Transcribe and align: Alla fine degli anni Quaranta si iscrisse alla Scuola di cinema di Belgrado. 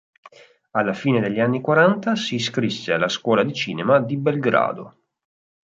Alla 0.71 0.93
fine 0.95 1.19
degli 1.19 1.39
anni 1.39 1.61
Quaranta 1.61 2.15
si 2.15 2.33
iscrisse 2.33 2.91
alla 2.91 3.07
Scuola 3.07 3.43
di 3.43 3.53
cinema 3.53 3.99
di 4.01 4.17
Belgrado. 4.17 4.97